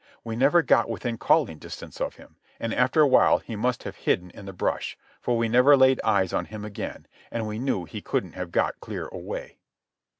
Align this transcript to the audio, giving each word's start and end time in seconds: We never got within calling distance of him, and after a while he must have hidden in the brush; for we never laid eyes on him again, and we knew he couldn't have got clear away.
We 0.23 0.35
never 0.35 0.63
got 0.63 0.89
within 0.89 1.19
calling 1.19 1.59
distance 1.59 2.01
of 2.01 2.15
him, 2.15 2.35
and 2.59 2.73
after 2.73 3.01
a 3.01 3.07
while 3.07 3.37
he 3.37 3.55
must 3.55 3.83
have 3.83 3.97
hidden 3.97 4.31
in 4.31 4.47
the 4.47 4.51
brush; 4.51 4.97
for 5.21 5.37
we 5.37 5.47
never 5.47 5.77
laid 5.77 6.01
eyes 6.03 6.33
on 6.33 6.45
him 6.45 6.65
again, 6.65 7.05
and 7.29 7.45
we 7.47 7.59
knew 7.59 7.85
he 7.85 8.01
couldn't 8.01 8.33
have 8.33 8.51
got 8.51 8.79
clear 8.79 9.09
away. 9.09 9.59